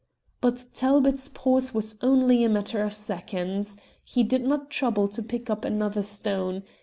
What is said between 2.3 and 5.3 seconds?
a matter of seconds. He did not trouble to